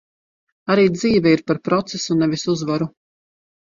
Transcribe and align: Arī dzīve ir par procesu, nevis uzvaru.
Arī 0.75 0.85
dzīve 0.95 1.35
ir 1.37 1.45
par 1.53 1.63
procesu, 1.71 2.21
nevis 2.25 2.51
uzvaru. 2.59 2.93